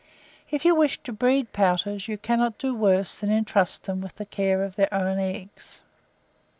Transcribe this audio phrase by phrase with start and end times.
[0.49, 4.25] If you wish to breed pouters, you cannot do worse than intrust them with the
[4.25, 5.83] care of their own eggs.